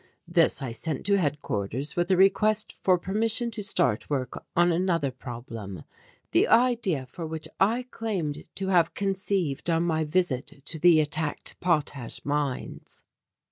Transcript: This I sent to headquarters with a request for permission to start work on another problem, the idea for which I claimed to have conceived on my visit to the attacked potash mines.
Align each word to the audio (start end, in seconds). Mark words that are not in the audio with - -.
This 0.27 0.63
I 0.63 0.71
sent 0.71 1.05
to 1.05 1.19
headquarters 1.19 1.95
with 1.95 2.09
a 2.09 2.17
request 2.17 2.73
for 2.81 2.97
permission 2.97 3.51
to 3.51 3.61
start 3.61 4.09
work 4.09 4.43
on 4.55 4.71
another 4.71 5.11
problem, 5.11 5.83
the 6.31 6.47
idea 6.47 7.05
for 7.05 7.27
which 7.27 7.47
I 7.59 7.83
claimed 7.91 8.45
to 8.55 8.69
have 8.69 8.95
conceived 8.95 9.69
on 9.69 9.83
my 9.83 10.03
visit 10.03 10.65
to 10.65 10.79
the 10.79 11.01
attacked 11.01 11.55
potash 11.59 12.25
mines. 12.25 13.03